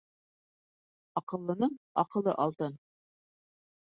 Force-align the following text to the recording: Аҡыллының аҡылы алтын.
Аҡыллының 1.21 1.77
аҡылы 2.05 2.35
алтын. 2.45 2.75